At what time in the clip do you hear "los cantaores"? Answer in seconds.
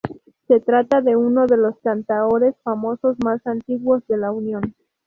1.57-2.55